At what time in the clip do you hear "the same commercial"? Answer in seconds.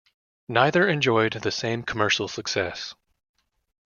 1.33-2.27